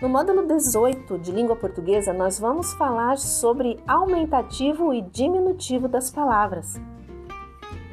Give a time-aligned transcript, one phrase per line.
[0.00, 6.80] No módulo 18 de língua portuguesa, nós vamos falar sobre aumentativo e diminutivo das palavras.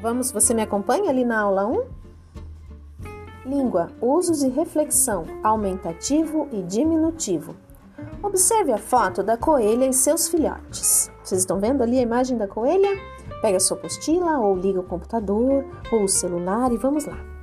[0.02, 1.83] Vamos, você me acompanha ali na aula 1?
[3.46, 7.54] Língua, usos e reflexão, aumentativo e diminutivo.
[8.24, 11.11] Observe a foto da coelha e seus filhotes.
[11.21, 12.89] Vocês estão vendo ali a imagem da coelha?
[13.42, 17.36] Pega sua apostila ou liga o computador ou o celular e vamos lá.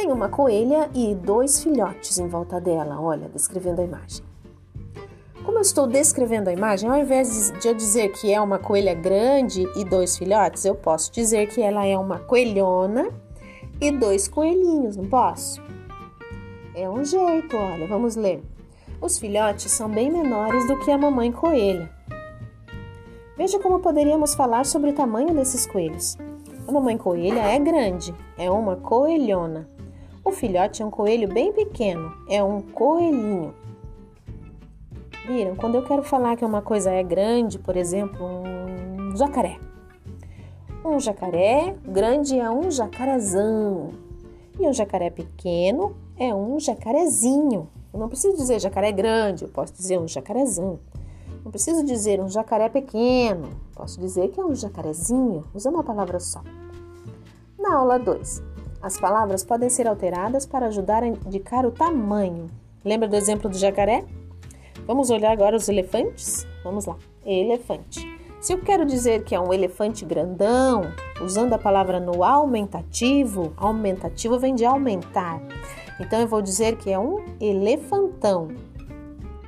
[0.00, 4.24] Tem uma coelha e dois filhotes em volta dela, olha, descrevendo a imagem.
[5.44, 8.94] Como eu estou descrevendo a imagem, ao invés de eu dizer que é uma coelha
[8.94, 13.10] grande e dois filhotes, eu posso dizer que ela é uma coelhona
[13.78, 15.62] e dois coelhinhos, não posso?
[16.74, 18.42] É um jeito, olha, vamos ler.
[19.02, 21.90] Os filhotes são bem menores do que a mamãe coelha.
[23.36, 26.16] Veja como poderíamos falar sobre o tamanho desses coelhos.
[26.66, 29.68] A mamãe coelha é grande, é uma coelhona.
[30.24, 33.54] O filhote é um coelho bem pequeno, é um coelhinho.
[35.26, 35.56] Viram?
[35.56, 39.58] Quando eu quero falar que uma coisa é grande, por exemplo, um jacaré.
[40.84, 43.90] Um jacaré grande é um jacarezão.
[44.58, 47.68] E um jacaré pequeno é um jacarezinho.
[47.92, 50.78] Eu não preciso dizer jacaré grande, eu posso dizer um jacarezão.
[51.42, 56.20] Não preciso dizer um jacaré pequeno, posso dizer que é um jacarezinho, usando uma palavra
[56.20, 56.42] só.
[57.58, 58.42] Na aula 2,
[58.82, 62.46] as palavras podem ser alteradas para ajudar a indicar o tamanho.
[62.84, 64.04] Lembra do exemplo do jacaré?
[64.86, 66.46] Vamos olhar agora os elefantes?
[66.64, 66.96] Vamos lá.
[67.24, 68.06] Elefante.
[68.40, 70.82] Se eu quero dizer que é um elefante grandão,
[71.20, 75.42] usando a palavra no aumentativo, aumentativo vem de aumentar.
[76.00, 78.48] Então eu vou dizer que é um elefantão.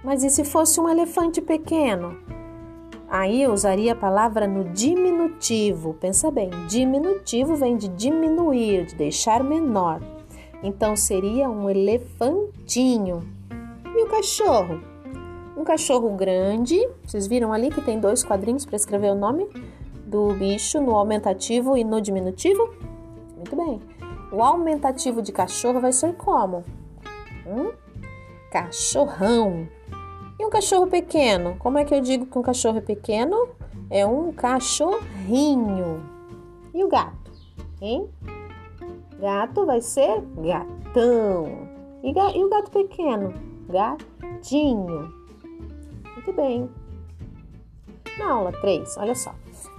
[0.05, 2.19] Mas e se fosse um elefante pequeno?
[3.13, 5.93] Aí eu usaria a palavra no diminutivo.
[5.93, 10.01] Pensa bem, diminutivo vem de diminuir, de deixar menor.
[10.63, 13.22] Então seria um elefantinho.
[13.95, 14.81] E o cachorro?
[15.55, 16.89] Um cachorro grande.
[17.05, 19.47] Vocês viram ali que tem dois quadrinhos para escrever o nome
[20.06, 22.72] do bicho no aumentativo e no diminutivo?
[23.37, 23.78] Muito bem.
[24.33, 26.65] O aumentativo de cachorro vai ser como?
[27.47, 27.75] Um
[28.51, 29.69] cachorrão.
[30.38, 31.56] E um cachorro pequeno?
[31.59, 33.48] Como é que eu digo que um cachorro é pequeno?
[33.91, 36.03] É um cachorrinho.
[36.75, 37.31] E o gato?
[37.81, 38.09] Hein?
[39.21, 41.69] Gato vai ser gatão.
[42.03, 43.34] E, ga e o gato pequeno?
[43.69, 45.12] Gatinho.
[46.15, 46.69] Muito bem.
[48.19, 49.34] Na aula 3, olha só.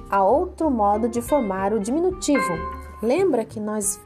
[0.09, 2.53] Há outro modo de formar o diminutivo.
[3.01, 3.99] Lembra que nós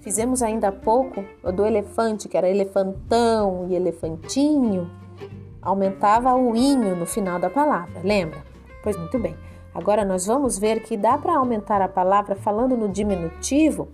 [0.00, 4.90] fizemos ainda há pouco do elefante, que era elefantão e elefantinho?
[5.62, 8.42] Aumentava o inho no final da palavra, lembra?
[8.82, 9.36] Pois muito bem.
[9.74, 13.88] Agora nós vamos ver que dá para aumentar a palavra falando no diminutivo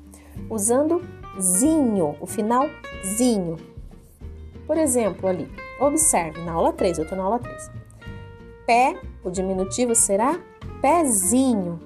[0.48, 1.02] usando
[1.40, 2.68] zinho, o final
[3.04, 3.56] zinho.
[4.66, 5.50] Por exemplo, ali,
[5.80, 7.70] observe na aula 3, eu estou na aula 3.
[8.66, 10.40] Pé, o diminutivo será
[10.80, 11.80] pezinho.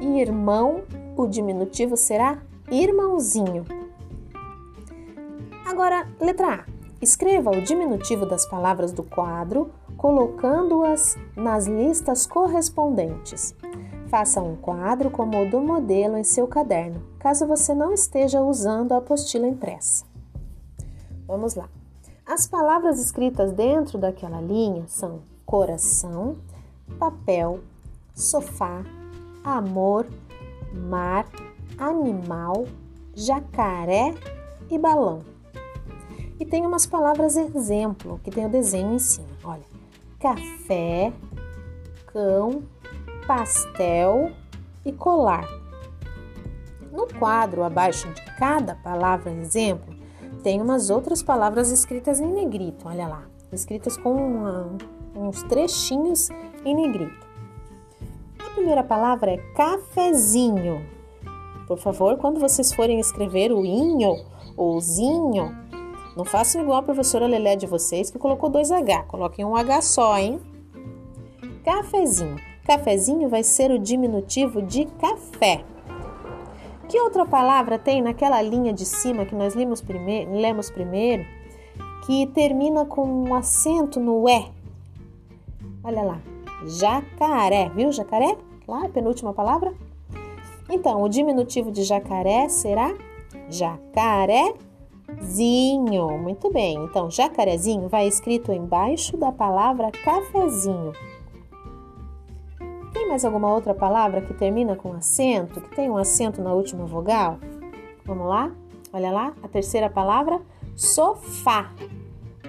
[0.00, 0.82] Irmão,
[1.16, 2.38] o diminutivo será
[2.70, 3.64] irmãozinho.
[5.64, 6.71] Agora, letra A.
[7.02, 13.52] Escreva o diminutivo das palavras do quadro, colocando-as nas listas correspondentes.
[14.06, 18.92] Faça um quadro como o do modelo em seu caderno, caso você não esteja usando
[18.92, 20.04] a apostila impressa.
[21.26, 21.68] Vamos lá.
[22.24, 26.36] As palavras escritas dentro daquela linha são coração,
[27.00, 27.58] papel,
[28.14, 28.84] sofá,
[29.42, 30.06] amor,
[30.72, 31.26] mar,
[31.76, 32.64] animal,
[33.12, 34.14] jacaré
[34.70, 35.31] e balão.
[36.42, 39.28] E tem umas palavras exemplo, que tem o desenho em cima.
[39.44, 39.62] Olha,
[40.18, 41.12] café,
[42.08, 42.64] cão,
[43.28, 44.32] pastel
[44.84, 45.46] e colar.
[46.90, 49.94] No quadro abaixo de cada palavra exemplo,
[50.42, 53.22] tem umas outras palavras escritas em negrito, olha lá,
[53.52, 54.76] escritas com uma,
[55.14, 56.28] uns trechinhos
[56.64, 57.24] em negrito.
[58.40, 60.84] A primeira palavra é cafezinho.
[61.68, 64.16] Por favor, quando vocês forem escrever o inho
[64.56, 65.62] ou zinho,
[66.16, 69.04] não façam igual a professora Lelé de vocês que colocou dois H.
[69.04, 70.40] Coloquem um H só, hein?
[71.64, 72.36] Cafezinho.
[72.66, 75.64] Cafezinho vai ser o diminutivo de café.
[76.88, 81.24] Que outra palavra tem naquela linha de cima que nós lemos primeiro, lemos primeiro
[82.04, 84.50] que termina com um acento no E?
[85.82, 86.20] Olha lá.
[86.66, 87.70] Jacaré.
[87.70, 88.36] Viu jacaré?
[88.66, 89.72] Lá, penúltima palavra.
[90.68, 92.94] Então, o diminutivo de jacaré será
[93.48, 94.54] jacaré
[95.20, 96.76] Zinho, muito bem.
[96.84, 100.92] Então, jacarezinho vai escrito embaixo da palavra cafezinho.
[102.92, 106.84] Tem mais alguma outra palavra que termina com acento, que tem um acento na última
[106.84, 107.38] vogal?
[108.04, 108.52] Vamos lá?
[108.92, 110.40] Olha lá, a terceira palavra,
[110.76, 111.72] sofá.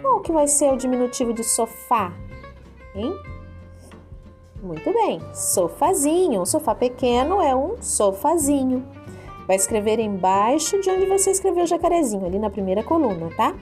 [0.02, 2.14] Qual que vai ser o diminutivo de sofá?
[2.94, 3.14] Hein?
[4.62, 6.42] Muito bem, sofazinho.
[6.42, 8.86] Um sofá pequeno é um sofazinho.
[9.48, 13.54] Vai escrever embaixo de onde você escreveu jacarezinho, ali na primeira coluna, tá?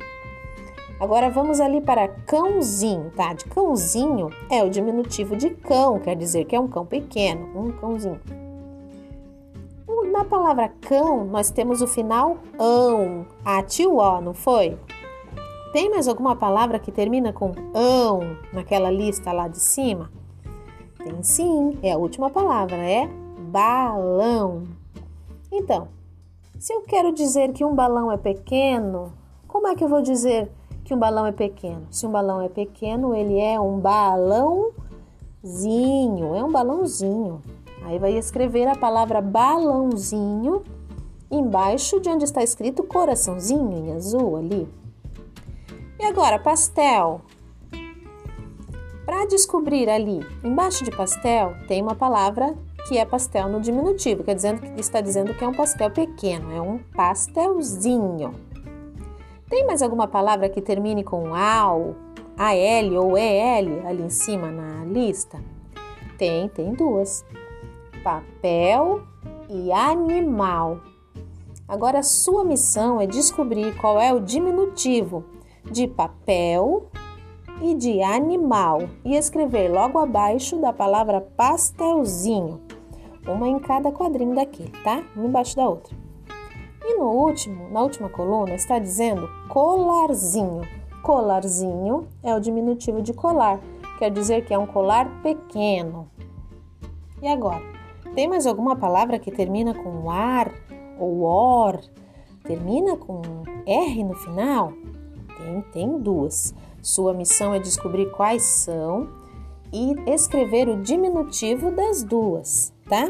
[1.00, 3.33] Agora vamos ali para cãozinho, tá?
[3.33, 7.72] De cãozinho é o diminutivo de cão, quer dizer que é um cão pequeno, um
[7.72, 8.22] cãozinho.
[10.12, 13.25] Na palavra cão, nós temos o final ão,
[13.68, 14.77] tio ó, não foi?
[15.74, 20.12] Tem mais alguma palavra que termina com ão naquela lista lá de cima?
[21.04, 24.81] Tem sim, é a última palavra, é balão.
[25.51, 25.89] Então,
[26.57, 29.12] se eu quero dizer que um balão é pequeno,
[29.48, 30.50] como é que eu vou dizer
[30.86, 31.88] que um balão é pequeno?
[31.92, 34.74] Se um balão é pequeno, ele é um balãozinho,
[36.36, 37.42] é um balãozinho.
[37.83, 40.63] Aí vai escrever a palavra balãozinho
[41.30, 44.69] embaixo de onde está escrito coraçãozinho em azul ali.
[46.00, 47.21] E agora, pastel.
[49.06, 52.56] Para descobrir ali, embaixo de pastel, tem uma palavra
[52.88, 56.51] que é pastel no diminutivo, quer dizendo que está dizendo que é um pastel pequeno,
[56.51, 58.33] é um pastelzinho.
[59.50, 61.95] Tem mais alguma palavra que termine com AL,
[62.38, 65.44] AL ou EL ali em cima na lista?
[66.18, 67.25] Tem, tem duas.
[68.04, 69.01] Papel
[69.50, 70.80] e animal.
[71.68, 75.25] Agora a sua missão é descobrir qual é o diminutivo
[75.69, 76.89] de papel
[77.62, 82.70] e de animal e escrever logo abaixo da palavra pastelzinho.
[83.27, 85.03] Uma em cada quadrinho daquele, tá?
[85.15, 85.95] Uma embaixo da outra.
[86.83, 90.62] E no último, na última coluna, está dizendo colarzinho.
[91.03, 93.59] Colarzinho é o diminutivo de colar,
[93.97, 96.09] quer dizer que é um colar pequeno.
[97.21, 97.62] E agora,
[98.15, 100.51] tem mais alguma palavra que termina com ar
[101.00, 101.79] ou or?
[102.44, 103.21] Termina com
[103.65, 104.74] R no final?
[105.38, 106.53] Tem, tem duas.
[106.81, 109.07] Sua missão é descobrir quais são
[109.71, 113.09] e escrever o diminutivo das duas, tá?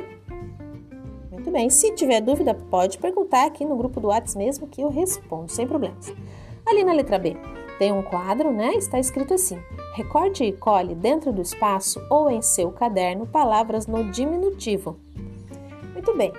[1.31, 4.89] Muito bem, se tiver dúvida, pode perguntar aqui no grupo do WhatsApp mesmo que eu
[4.89, 6.13] respondo, sem problemas.
[6.67, 7.35] Ali na letra B,
[7.79, 8.75] tem um quadro, né?
[8.75, 9.57] Está escrito assim:
[9.95, 14.99] recorte e cole dentro do espaço ou em seu caderno palavras no diminutivo.
[15.93, 16.31] Muito bem,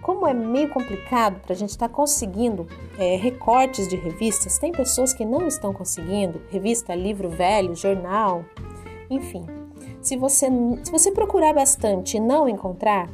[0.00, 2.66] como é meio complicado para a gente estar tá conseguindo
[2.98, 8.42] é, recortes de revistas, tem pessoas que não estão conseguindo, revista, livro velho, jornal,
[9.10, 9.44] enfim.
[10.06, 10.46] Se você,
[10.84, 13.10] se você procurar bastante e não encontrar,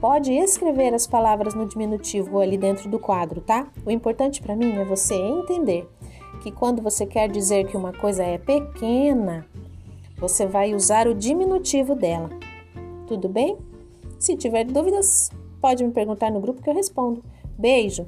[0.00, 3.66] Pode escrever as palavras no diminutivo ali dentro do quadro, tá?
[3.84, 5.88] O importante para mim é você entender
[6.42, 9.46] que quando você quer dizer que uma coisa é pequena,
[10.18, 12.28] você vai usar o diminutivo dela.
[13.06, 13.56] Tudo bem?
[14.18, 15.30] Se tiver dúvidas,
[15.62, 17.24] pode me perguntar no grupo que eu respondo.
[17.58, 18.04] Beijo!